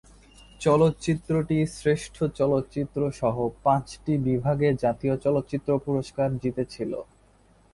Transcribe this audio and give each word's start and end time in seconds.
চলচ্চিত্রটি 0.61 1.57
শ্রেষ্ঠ 1.77 2.15
চলচ্চিত্রসহ 2.39 3.35
পাঁচটি 3.63 4.13
বিভাগে 4.27 4.67
জাতীয় 4.83 5.15
চলচ্চিত্র 5.25 5.69
পুরস্কার 5.85 6.27
জিতেছিল। 6.41 6.91